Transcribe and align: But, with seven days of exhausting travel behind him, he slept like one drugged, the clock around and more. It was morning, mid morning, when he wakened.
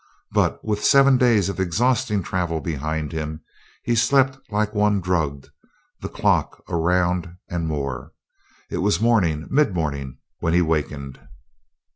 But, 0.31 0.65
with 0.65 0.83
seven 0.83 1.19
days 1.19 1.47
of 1.47 1.59
exhausting 1.59 2.23
travel 2.23 2.59
behind 2.59 3.11
him, 3.11 3.41
he 3.83 3.93
slept 3.93 4.39
like 4.49 4.73
one 4.73 4.99
drugged, 4.99 5.51
the 5.99 6.09
clock 6.09 6.63
around 6.67 7.37
and 7.51 7.67
more. 7.67 8.11
It 8.71 8.77
was 8.79 8.99
morning, 8.99 9.45
mid 9.51 9.75
morning, 9.75 10.17
when 10.39 10.55
he 10.55 10.61
wakened. 10.63 11.19